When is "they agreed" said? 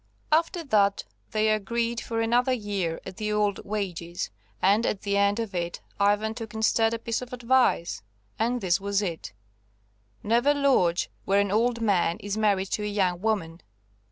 1.29-2.01